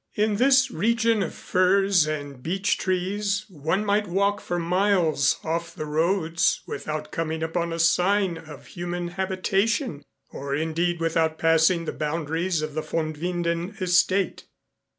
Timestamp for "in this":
0.15-0.71